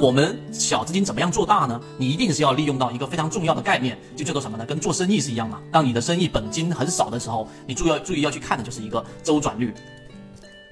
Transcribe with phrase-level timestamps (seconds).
[0.00, 1.80] 我们小资金怎么样做大呢？
[1.96, 4.64] 你一定是要利用到一个非常重要的概念，就叫做什么呢？
[4.64, 5.56] 跟做生意是一样的。
[5.72, 9.74] 当你的生意本金很少的时候，你注要注意要去看的就是一个周转率。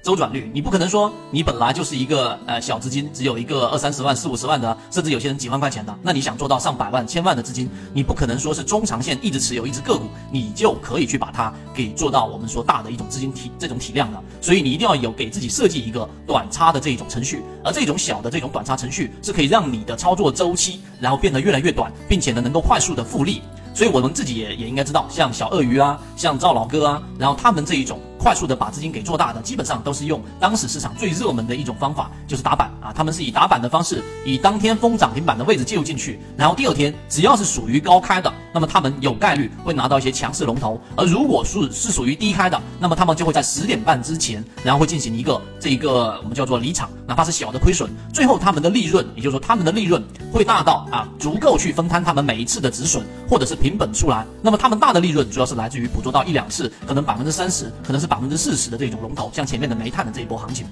[0.07, 14.23] 周转率，你不可能说你本来就是一个呃小资金，只有一个二三十万、四五十万的，甚至有些人几万块钱的，那你想做到上百万、千万的资金，你不可能说是中长线一直持有一只个股，你就可以去把它给做到我们说大的一种资金体这种体量的。
[14.39, 23.41] 所以你一定要有给自己设计一个短差的这一种程序，而这种小的这种短差程序是可以让你的操作周期然后变得越来越短，并且呢能够快速的复利。
[23.73, 27.99] 所以我们自己也也应该知道，像小鳄鱼啊，像赵老哥啊，然后他们这一种。
[28.17, 32.91] 快速的把资金给做大的，基本上都是用当时市场最热门的一种方法，就是打板啊。
[32.93, 50.03] 他们是以打板的方式，以当天封涨停板的位置介入进去，然后第二天只要是属于高开的，那么他们有概率会拿到一些强势龙头；而如果是是属于低开的，那么他们就会在十点半之前，然后会进行一个这一个我们叫做离场，哪怕是小的亏损，最后他们的利润，也就是说他们的利润
[50.33, 54.25] 会大到啊足够去分摊他们每一次的止损或者是平本出来。
[54.41, 58.06] 那么他们大的利润主要是来自于捕捉到一两次，可能百分之三十，可能是。
[58.07, 60.65] 百分之四十的这种龙头，像前面的煤炭的这一波行情，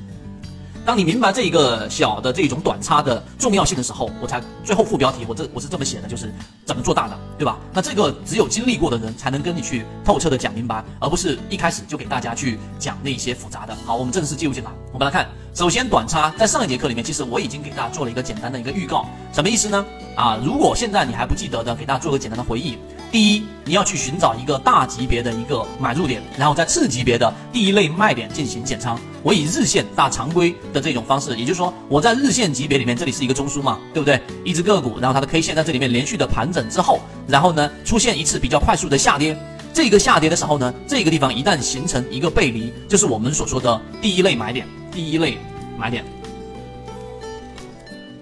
[0.86, 6.32] 当你明白这一个小的这种短差的重要性的时候，我才最后副标题我这我是这么写的，就是
[6.64, 7.58] 怎么做大的，对吧？
[7.74, 13.76] 那这个只有经历过的人才能跟你去透彻的讲明白，而不是一开始就给大家去讲那些复杂的。
[13.84, 19.84] 好，我们正式进入进来，我们来看，首先短差在上一节课里面，其实我已经给大家做了一个简单的一个预告，什么意思呢？
[20.16, 22.78] 啊，如果现在你还不记得的，给大家做个简单的回忆。
[23.16, 29.00] 第一，你要去寻找一个大级别的一个买入点，然后在次级别的第一类卖点进行减仓。
[29.24, 34.20] 我以日线大常规的这种方式，也就是说，我在日线级别里面，这里是一个中枢嘛，对不对？
[34.44, 39.38] 一只个股，然后它的 K 线在这里面连续的盘整之后，然后呢出现一次比较快速的下跌。
[39.74, 44.68] 这个下跌的时候呢，这个地方一旦形成一个背离，就是我们所说的第一类买点。
[44.92, 45.38] 第一类
[45.78, 46.04] 买点，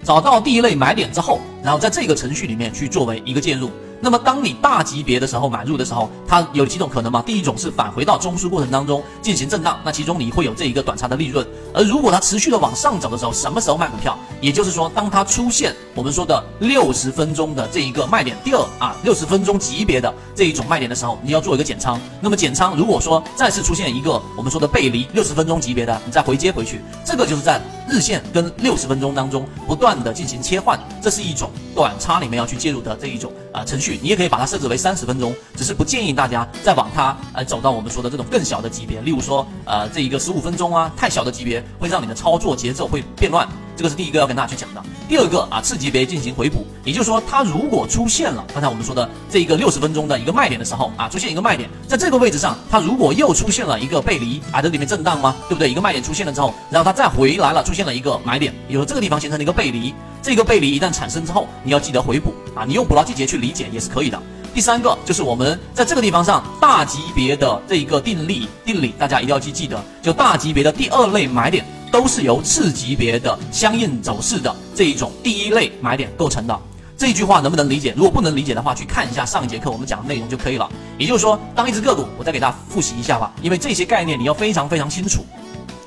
[0.04, 3.70] 找到第一类买点之后，然后在这个程序里面去作为一个介入。
[4.00, 7.22] 那么，当你大级别的时候买入的时候，它有几种可能嘛？
[7.22, 11.46] 第一种是返回到中枢过程当中进行震荡，那其中你会有这一个短差的利润。
[11.72, 14.18] 而如果它持续的往上走的时候，什么时候卖股票？
[14.42, 21.98] 也就是说，当它出现我们说的六十分钟的这一个卖点，第二啊，六十分钟级别的这一种卖点的时候，你要做一个减仓。
[22.20, 27.58] 那么减仓，如果说再次出现一个我们说的背离，六十分钟级别的，你再回接回去，这个就是在
[27.88, 33.98] 日线跟六十分钟当中不断的进行切换，这是一种短差里面要去介入的这一种啊程序。
[34.02, 43.48] 你也可以把它设置为三十分钟，只是不建议大家再往它呃走到我们说的这种更小的级别，例如说呃这一个十五分钟啊，太小的级别会让你的操作节奏会变乱。
[43.76, 44.82] 这个是第一个要跟大家去讲的。
[45.08, 55.36] 第二个啊，次级别进行回补，也就是说，它如果出现了刚才我们说的这一个六十分钟的一个卖点的时候啊，出现一个卖点，在这个位置上，它如果又出现了一个背离啊，这里面震荡吗？
[55.48, 55.68] 对不对？
[55.68, 64.20] 一个卖点出现了之后，然后它再回来了，出现了一个买点，有这个地方形成了一个背离，这个背离一旦产生之后，你要记得回补啊，你用捕捞季节去理解也是可以的。
[64.54, 71.64] 第三个就是我们在这个地方上大级别的这一个定力定理，大家一定要去记得，就大级别的第二类买点。
[71.94, 76.60] 都是由次级别的相应走势的这一种第一类买点构成的。
[76.96, 77.94] 这句话能不能理解？
[77.96, 80.68] 如果不能理解的话，去看一下上一节课我们讲的内容就可以了。
[80.98, 85.24] 也就是说，当一只个股，我再给大家复习一下吧，因为这些概念你要非常非常清楚，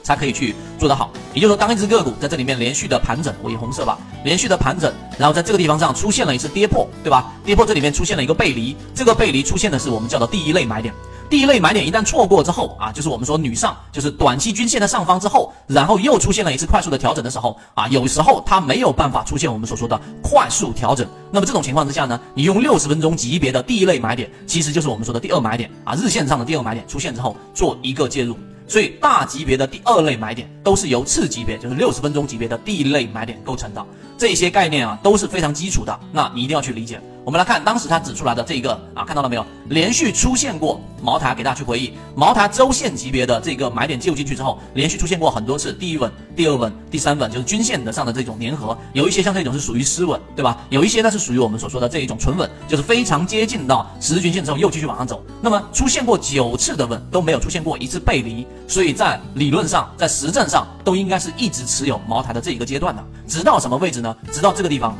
[0.07, 1.11] 才可以去做得好。
[1.33, 7.33] 也就是说，当一只个股在这里面连续的盘整，我以红色吧，连续的盘整，然后在这个地方上出现了一次跌破，对吧？
[7.43, 10.93] 跌破这里面出现了一个背离，这个背离出现的是我们叫做第一类买点。
[11.29, 21.05] 第一类买点一旦错过之后啊，就是我们说女上，就是短期均线的上方之后，然后又出现了一次快速的调整的时候啊，有时候它没有办法出现我们所说的快速调整。
[21.29, 28.37] 那么这种情况之下呢，你用六十分钟级别的第一类买点，其实就是我们说的第二买点啊，日线上的第二买点出现之后做一个介入。
[28.67, 33.85] 所以大级别的第二类买点都是由次级别，就是六十分钟级别的第一类买点构成的。
[34.17, 36.99] 这些概念啊都是非常基础的，那你一定要去理解。
[37.27, 39.45] 我们来看当时他指出来的这一个啊，看到了没有？
[39.67, 48.77] 连续出现过茅台，给大家去回忆茅台周线级别的这个买点介入进去之后，连续出现过很多次第一稳、第二稳、第三稳，就是均线的上的这种粘合。
[48.93, 50.57] 有一些像这种是属于失稳，对吧？
[50.69, 55.21] 有一些呢是属于我们所说的这一种纯稳，就是非常接近到十日均线之后又继续往上走。
[55.41, 64.15] 那么出现过九次的稳都没有出现过一次背离，所以在理论上，在实战上都应该是一直持有茅台的这一个阶段的，直到什么位置呢？
[64.31, 64.95] 直到这个地方。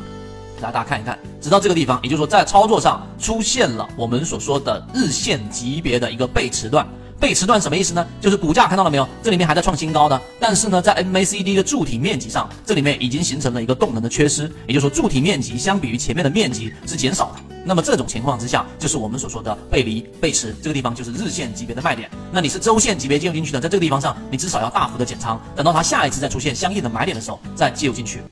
[0.62, 6.86] 来，大家看一看，直到这个地方，也就是说，在操作上出现了我们所说的日线级别的一个背驰段。
[7.20, 8.06] 背驰段什么意思呢？
[8.20, 9.08] 就是股价看到了没有？
[9.24, 17.40] 这里面还在创新高的，但是呢，在 MACD 的柱体面积上，这里面已经形成了一个动能的缺失，也就是说，柱体面积相比于前面的面积是减少的。
[17.64, 22.08] 那么这种情况之下，就是我们所说的背离背驰，这个地方就是日线级别的卖点。
[22.30, 28.22] 那你是周线级别介入进去的，在这个地方上，你至少要大幅的减仓，等到它下一次再出现相应的买点的时候，再介入进去。